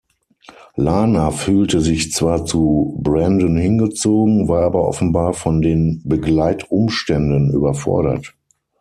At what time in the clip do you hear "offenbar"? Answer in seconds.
4.87-5.33